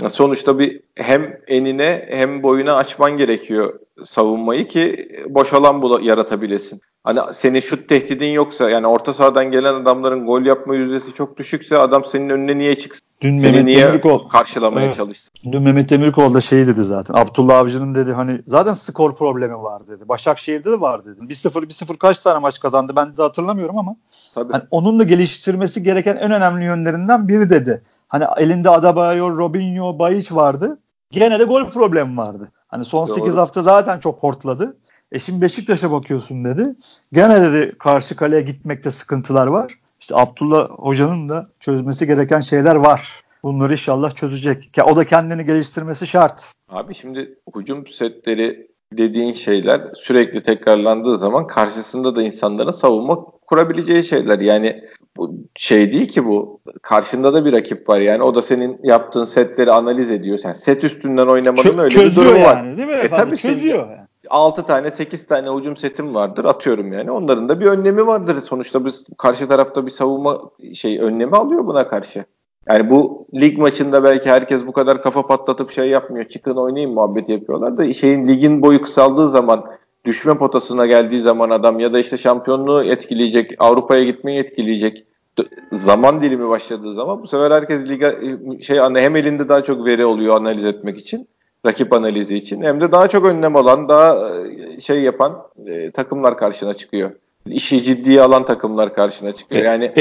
[0.08, 6.80] Sonuçta bir hem enine hem boyuna açman gerekiyor savunmayı ki boş alan bula, yaratabilesin.
[7.04, 11.78] Hani senin şut tehdidin yoksa yani orta sahadan gelen adamların gol yapma yüzdesi çok düşükse
[11.78, 13.02] adam senin önüne niye çıksın?
[13.20, 14.96] Dün Seni Mehmet niye Demirkol, karşılamaya evet.
[14.96, 15.30] çalışsın?
[15.52, 17.14] Dün Mehmet Demirkol da şey dedi zaten.
[17.14, 20.08] Abdullah Avcı'nın dedi hani zaten skor problemi var dedi.
[20.08, 21.20] Başakşehir'de de var dedi.
[21.20, 23.96] 1-0 1-0 kaç tane maç kazandı ben de hatırlamıyorum ama.
[24.34, 24.52] Tabii.
[24.52, 27.82] Hani onun da geliştirmesi gereken en önemli yönlerinden biri dedi.
[28.12, 30.78] Hani elinde Adebayor, Robinho, Bayiç vardı.
[31.10, 32.48] Gene de gol problemi vardı.
[32.68, 33.14] Hani son Doğru.
[33.14, 34.76] 8 hafta zaten çok hortladı.
[35.12, 36.74] E şimdi Beşiktaş'a bakıyorsun dedi.
[37.12, 39.72] Gene dedi karşı kaleye gitmekte sıkıntılar var.
[40.00, 43.22] İşte Abdullah Hoca'nın da çözmesi gereken şeyler var.
[43.42, 44.70] Bunları inşallah çözecek.
[44.86, 46.52] O da kendini geliştirmesi şart.
[46.68, 54.38] Abi şimdi hücum setleri dediğin şeyler sürekli tekrarlandığı zaman karşısında da insanların savunma kurabileceği şeyler.
[54.38, 54.84] Yani
[55.16, 56.60] bu şey değil ki bu.
[56.82, 58.22] Karşında da bir rakip var yani.
[58.22, 60.36] O da senin yaptığın setleri analiz ediyor.
[60.36, 62.76] Sen set üstünden oynamanın Çö- öyle bir durumu yani, var.
[62.76, 62.94] Değil mi?
[62.94, 63.90] E, tabii çözüyor.
[63.90, 64.02] Yani.
[64.30, 67.10] 6 tane 8 tane hücum setim vardır atıyorum yani.
[67.10, 68.40] Onların da bir önlemi vardır.
[68.40, 72.24] Sonuçta biz karşı tarafta bir savunma şey önlemi alıyor buna karşı.
[72.68, 76.24] Yani bu lig maçında belki herkes bu kadar kafa patlatıp şey yapmıyor.
[76.24, 79.64] Çıkın oynayın muhabbeti yapıyorlar da şeyin ligin boyu kısaldığı zaman
[80.04, 85.04] düşme potasına geldiği zaman adam ya da işte şampiyonluğu etkileyecek, Avrupa'ya gitmeyi etkileyecek
[85.72, 88.16] zaman dilimi başladığı zaman bu sefer herkes liga
[88.62, 91.28] şey hem elinde daha çok veri oluyor analiz etmek için
[91.66, 96.38] rakip analizi için hem de daha çok önlem alan daha e, şey yapan e, takımlar
[96.38, 97.10] karşına çıkıyor.
[97.46, 99.62] İşi ciddiye alan takımlar karşına çıkıyor.
[99.62, 99.92] E, yani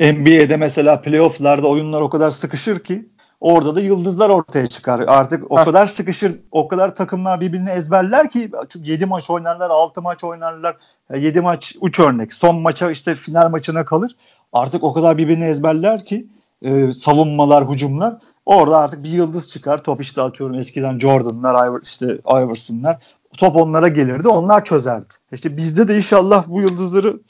[0.00, 3.08] e, NBA'de mesela playoff'larda oyunlar o kadar sıkışır ki
[3.40, 5.00] orada da yıldızlar ortaya çıkar.
[5.06, 5.64] Artık o Heh.
[5.64, 10.76] kadar sıkışır, o kadar takımlar birbirini ezberler ki 7 maç oynarlar, 6 maç oynarlar.
[11.16, 12.34] 7 maç uç örnek.
[12.34, 14.16] Son maça işte final maçına kalır.
[14.52, 16.26] Artık o kadar birbirini ezberler ki
[16.62, 18.14] e, savunmalar, hücumlar.
[18.46, 19.84] Orada artık bir yıldız çıkar.
[19.84, 22.98] Top işte atıyorum eskiden Jordan'lar, işte Iverson'lar.
[23.38, 24.28] Top onlara gelirdi.
[24.28, 25.14] Onlar çözerdi.
[25.32, 27.20] İşte bizde de inşallah bu yıldızları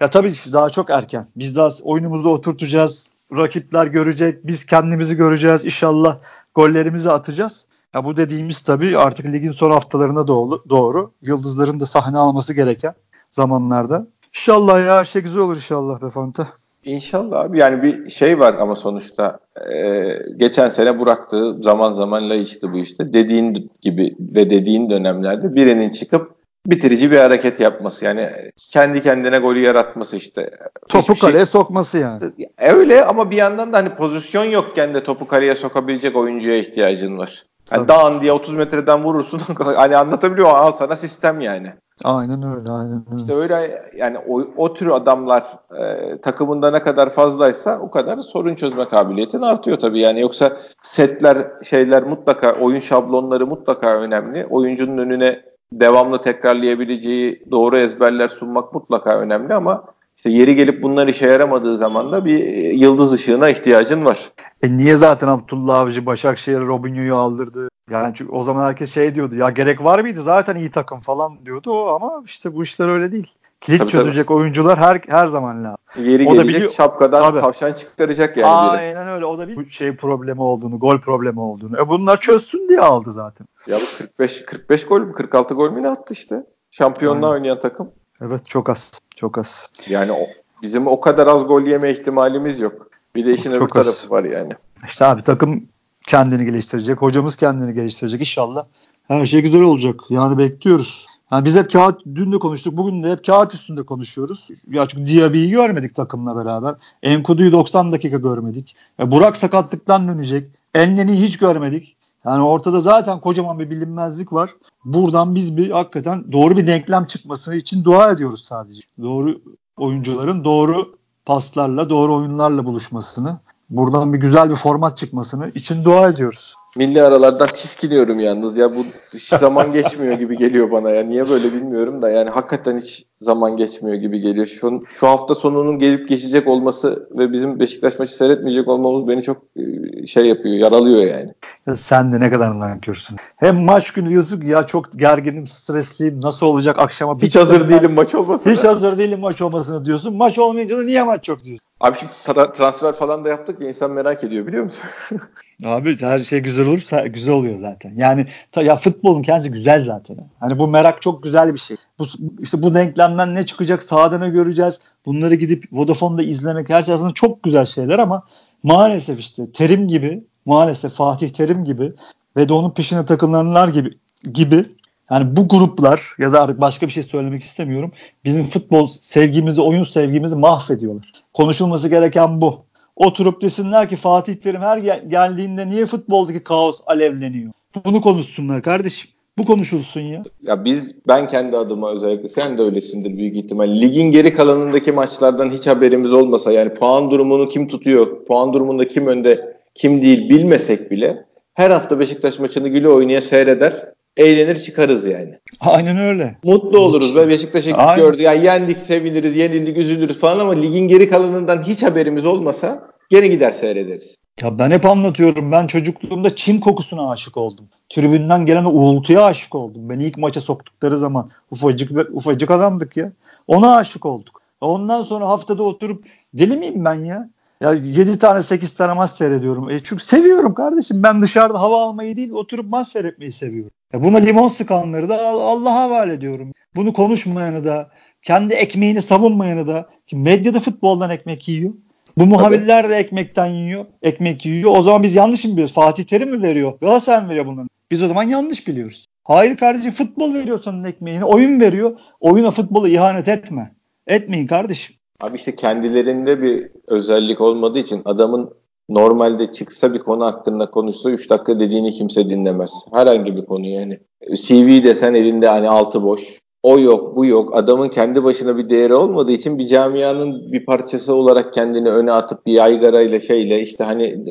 [0.00, 1.26] ya tabii daha çok erken.
[1.36, 3.10] Biz daha oyunumuzu oturtacağız.
[3.36, 4.46] Rakipler görecek.
[4.46, 5.64] Biz kendimizi göreceğiz.
[5.64, 6.18] İnşallah
[6.54, 7.64] gollerimizi atacağız.
[7.94, 11.12] Ya bu dediğimiz tabii artık ligin son haftalarına doğru, doğru.
[11.22, 12.94] Yıldızların da sahne alması gereken
[13.30, 14.06] zamanlarda.
[14.34, 16.48] İnşallah ya her şey güzel olur inşallah be Fanta.
[16.84, 19.38] İnşallah abi yani bir şey var ama sonuçta
[19.72, 20.02] e,
[20.36, 23.12] geçen sene bıraktığı zaman zaman layıktı bu işte.
[23.12, 28.04] Dediğin gibi ve dediğin dönemlerde birinin çıkıp bitirici bir hareket yapması.
[28.04, 30.50] Yani kendi kendine golü yaratması işte.
[30.88, 31.46] Topu Hiçbir kaleye şey...
[31.46, 32.32] sokması yani.
[32.58, 37.46] Öyle ama bir yandan da hani pozisyon yokken de topu kaleye sokabilecek oyuncuya ihtiyacın var.
[37.72, 39.40] Yani dağın diye 30 metreden vurursun.
[39.76, 41.72] hani anlatabiliyor al sana sistem yani.
[42.04, 43.16] Aynen öyle, aynen öyle.
[43.16, 45.46] İşte öyle yani o, o tür adamlar
[45.78, 49.98] e, takımında ne kadar fazlaysa o kadar sorun çözme kabiliyetin artıyor tabii.
[49.98, 54.46] Yani yoksa setler, şeyler mutlaka oyun şablonları mutlaka önemli.
[54.46, 59.84] Oyuncunun önüne devamlı tekrarlayabileceği doğru ezberler sunmak mutlaka önemli ama
[60.16, 64.30] işte yeri gelip bunlar işe yaramadığı zaman da bir yıldız ışığına ihtiyacın var.
[64.62, 67.68] E niye zaten Abdullah Avcı Başakşehir'e Robinho'yu aldırdı?
[67.90, 71.46] Yani çünkü o zaman herkes şey diyordu ya gerek var mıydı zaten iyi takım falan
[71.46, 73.34] diyordu o ama işte bu işler öyle değil.
[73.60, 74.36] Kilit tabii, çözecek tabii.
[74.36, 75.78] oyuncular her her zaman lazım.
[75.96, 77.40] Yeri o gelecek da biliyor, şapkadan tabii.
[77.40, 78.52] tavşan çıkaracak yani.
[78.52, 79.14] Aynen biri.
[79.14, 81.78] öyle o da bir şey problemi olduğunu, gol problemi olduğunu.
[81.78, 83.46] E bunlar çözsün diye aldı zaten.
[83.66, 86.44] Ya bu 45 45 gol mü 46 gol mü ne attı işte?
[86.70, 87.40] Şampiyonluğa Aynen.
[87.40, 87.90] oynayan takım.
[88.20, 88.90] Evet çok az.
[89.16, 89.70] Çok az.
[89.88, 90.26] Yani o,
[90.62, 92.90] bizim o kadar az gol yeme ihtimalimiz yok.
[93.14, 93.86] Bir de işin çok öbür az.
[93.86, 94.52] tarafı var yani.
[94.86, 95.68] İşte abi takım
[96.08, 97.02] kendini geliştirecek.
[97.02, 98.20] Hocamız kendini geliştirecek.
[98.20, 98.64] İnşallah
[99.08, 99.94] her şey güzel olacak.
[100.10, 101.06] Yani bekliyoruz.
[101.32, 104.48] Yani biz hep kağıt, dün de konuştuk, bugün de hep kağıt üstünde konuşuyoruz.
[104.70, 106.74] Ya çünkü Diaby'i görmedik takımla beraber.
[107.02, 108.76] Enkudu'yu 90 dakika görmedik.
[108.98, 110.50] Ya Burak sakatlıktan dönecek.
[110.74, 111.96] Elneni hiç görmedik.
[112.24, 114.50] Yani ortada zaten kocaman bir bilinmezlik var.
[114.84, 118.82] Buradan biz bir hakikaten doğru bir denklem çıkması için dua ediyoruz sadece.
[119.02, 119.40] Doğru
[119.76, 120.94] oyuncuların doğru
[121.26, 123.38] paslarla, doğru oyunlarla buluşmasını,
[123.70, 126.54] buradan bir güzel bir format çıkmasını için dua ediyoruz.
[126.76, 131.52] Milli aralardan tiskiniyorum yalnız ya bu hiç zaman geçmiyor gibi geliyor bana ya niye böyle
[131.52, 134.46] bilmiyorum da yani hakikaten hiç zaman geçmiyor gibi geliyor.
[134.46, 139.42] Şu, şu hafta sonunun gelip geçecek olması ve bizim Beşiktaş maçı seyretmeyecek olmamız beni çok
[139.56, 141.34] e, şey yapıyor yaralıyor yani.
[141.66, 143.16] Ya sen de ne kadar nankörsün.
[143.36, 147.18] Hem maç günü diyorsun ya çok gerginim stresliyim nasıl olacak akşama.
[147.18, 148.52] Hiç hazır değilim maç olmasına.
[148.52, 150.16] Hiç hazır değilim maç olmasına diyorsun.
[150.16, 151.69] Maç olmayınca da niye maç yok diyorsun.
[151.80, 154.84] Abi şimdi tra- transfer falan da yaptık ya insan merak ediyor biliyor musun?
[155.64, 157.92] Abi her şey güzel olursa güzel oluyor zaten.
[157.96, 160.16] Yani ta, ya futbolun kendisi güzel zaten.
[160.40, 161.76] Hani bu merak çok güzel bir şey.
[161.98, 162.04] Bu
[162.40, 164.80] işte bu denklemden ne çıkacak sahada ne göreceğiz.
[165.06, 168.22] Bunları gidip Vodafone'da izlemek her şey aslında çok güzel şeyler ama
[168.62, 171.92] maalesef işte Terim gibi maalesef Fatih Terim gibi
[172.36, 173.98] ve de onun peşine takılanlar gibi
[174.32, 174.66] gibi
[175.10, 177.92] yani bu gruplar ya da artık başka bir şey söylemek istemiyorum.
[178.24, 181.12] Bizim futbol sevgimizi, oyun sevgimizi mahvediyorlar.
[181.34, 182.64] Konuşulması gereken bu.
[182.96, 187.52] Oturup desinler ki Fatih Terim her gel- geldiğinde niye futboldaki kaos alevleniyor?
[187.84, 189.10] Bunu konuşsunlar kardeşim.
[189.38, 190.22] Bu konuşulsun ya.
[190.42, 193.80] Ya biz ben kendi adıma özellikle sen de öylesindir büyük ihtimal.
[193.80, 199.06] Ligin geri kalanındaki maçlardan hiç haberimiz olmasa yani puan durumunu kim tutuyor, puan durumunda kim
[199.06, 205.38] önde, kim değil bilmesek bile her hafta Beşiktaş maçını güle oynaya seyreder eğlenir çıkarız yani.
[205.60, 206.36] Aynen öyle.
[206.44, 208.22] Mutlu oluruz ve Beşiktaş'ı gördü.
[208.22, 213.50] Yani yendik, seviniriz, yenildik, üzülürüz falan ama ligin geri kalanından hiç haberimiz olmasa gene gider
[213.50, 214.14] seyrederiz.
[214.42, 215.52] Ya ben hep anlatıyorum.
[215.52, 217.68] Ben çocukluğumda çim kokusuna aşık oldum.
[217.88, 219.90] Tribünden gelen uğultuya aşık oldum.
[219.90, 223.12] Beni ilk maça soktukları zaman ufacık ufacık adamdık ya.
[223.46, 224.42] Ona aşık olduk.
[224.60, 227.30] Ondan sonra haftada oturup deli miyim ben ya?
[227.60, 229.70] Ya 7 tane 8 tane maç seyrediyorum.
[229.70, 231.02] E çünkü seviyorum kardeşim.
[231.02, 233.70] Ben dışarıda hava almayı değil oturup maç seyretmeyi seviyorum.
[233.92, 236.52] Ya buna limon sıkanları da Allah'a havale ediyorum.
[236.76, 237.90] Bunu konuşmayanı da
[238.22, 241.72] kendi ekmeğini savunmayanı da ki medyada futboldan ekmek yiyor.
[242.18, 243.86] Bu muhabirler de ekmekten yiyor.
[244.02, 244.76] Ekmek yiyor.
[244.76, 245.74] O zaman biz yanlış mı biliyoruz?
[245.74, 246.78] Fatih Terim mi veriyor?
[246.80, 247.66] Galatasaray mı veriyor bunları?
[247.90, 249.06] Biz o zaman yanlış biliyoruz.
[249.24, 251.24] Hayır kardeşim futbol veriyor senin ekmeğini.
[251.24, 251.98] Oyun veriyor.
[252.20, 253.74] Oyuna futbolu ihanet etme.
[254.06, 254.96] Etmeyin kardeşim.
[255.20, 258.54] Abi işte kendilerinde bir özellik olmadığı için adamın
[258.90, 262.86] normalde çıksa bir konu hakkında konuşsa 3 dakika dediğini kimse dinlemez.
[262.94, 263.98] Herhangi bir konu yani.
[264.34, 266.40] CV desen elinde hani altı boş.
[266.62, 267.56] O yok, bu yok.
[267.56, 272.46] Adamın kendi başına bir değeri olmadığı için bir camianın bir parçası olarak kendini öne atıp
[272.46, 274.24] bir yaygarayla şeyle işte hani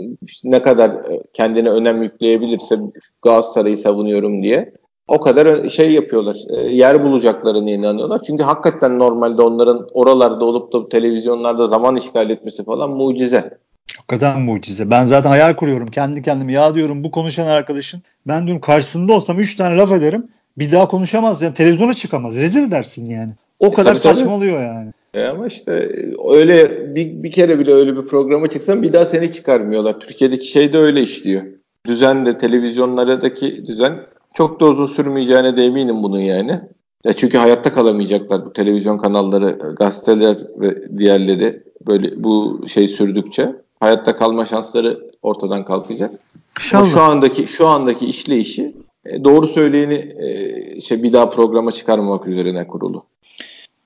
[0.44, 0.92] ne kadar
[1.34, 2.80] kendine önem yükleyebilirse
[3.22, 4.74] Galatasaray'ı savunuyorum diye
[5.10, 6.38] o kadar şey yapıyorlar.
[6.50, 8.22] E, yer bulacaklarını inanıyorlar.
[8.28, 13.58] Çünkü hakikaten normalde onların oralarda olup da televizyonlarda zaman işgal etmesi falan mucize.
[13.98, 14.90] Hakikaten mucize.
[14.90, 16.54] Ben zaten hayal kuruyorum kendi kendime.
[16.54, 20.28] Ya diyorum bu konuşan arkadaşın ben diyorum karşısında olsam 3 tane laf ederim.
[20.58, 22.36] Bir daha konuşamaz yani televizyona çıkamaz.
[22.36, 23.32] Rezil edersin yani.
[23.60, 24.66] O e, kadar tabii, saçmalıyor tabii.
[24.66, 24.92] yani.
[25.14, 25.96] E ama işte
[26.34, 30.00] öyle bir, bir kere bile öyle bir programa çıksan bir daha seni çıkarmıyorlar.
[30.00, 31.42] Türkiye'deki şey de öyle işliyor.
[31.86, 34.00] Düzen de televizyonlardaki düzen
[34.34, 36.62] çok da uzun sürmeyeceğine de eminim bunun yani.
[37.06, 44.18] Ya çünkü hayatta kalamayacaklar bu televizyon kanalları, gazeteler ve diğerleri böyle bu şey sürdükçe hayatta
[44.18, 46.12] kalma şansları ortadan kalkacak.
[46.60, 46.82] İnşallah.
[46.82, 48.74] Ama şu andaki şu andaki işleyişi
[49.06, 53.04] e, doğru söyleyeni e, şey bir daha programa çıkarmamak üzerine kurulu.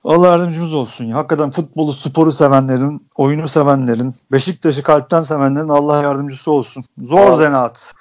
[0.04, 1.16] Allah yardımcımız olsun ya.
[1.16, 6.84] Hakikaten futbolu, sporu sevenlerin, oyunu sevenlerin, Beşiktaş'ı kalpten sevenlerin Allah yardımcısı olsun.
[7.02, 7.36] Zor Aa.
[7.36, 7.92] zanaat.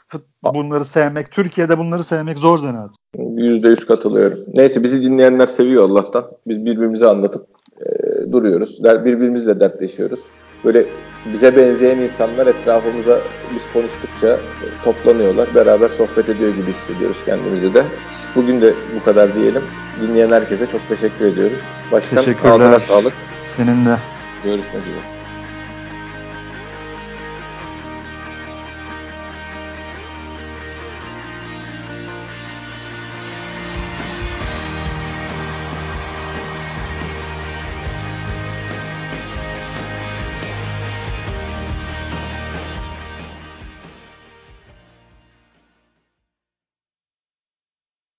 [0.44, 2.96] bunları sevmek, Türkiye'de bunları sevmek zor zanaat.
[3.36, 4.40] Yüzde yüz katılıyorum.
[4.56, 6.26] Neyse bizi dinleyenler seviyor Allah'tan.
[6.48, 7.48] Biz birbirimize anlatıp
[7.82, 7.88] e,
[8.32, 8.84] duruyoruz.
[8.84, 10.20] Birbirimizle dertleşiyoruz.
[10.66, 10.86] Böyle
[11.26, 13.20] bize benzeyen insanlar etrafımıza
[13.56, 15.56] biz konuştukça e, toplanıyorlar.
[15.56, 17.84] Beraber sohbet ediyor gibi hissediyoruz kendimizi de.
[18.36, 19.64] Bugün de bu kadar diyelim.
[20.02, 21.60] Dinleyen herkese çok teşekkür ediyoruz.
[21.92, 22.80] Başkan Teşekkürler.
[22.80, 23.14] sağlık.
[23.48, 23.98] Senin de.
[24.44, 25.13] Görüşmek üzere.